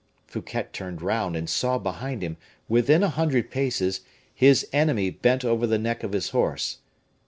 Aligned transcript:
Fouquet 0.25 0.65
turned 0.73 1.03
round, 1.03 1.35
and 1.35 1.47
saw 1.47 1.77
behind 1.77 2.23
him, 2.23 2.35
within 2.67 3.03
a 3.03 3.09
hundred 3.09 3.51
paces, 3.51 4.01
his 4.33 4.67
enemy 4.73 5.11
bent 5.11 5.45
over 5.45 5.67
the 5.67 5.77
neck 5.77 6.01
of 6.01 6.13
his 6.13 6.29
horse. 6.29 6.79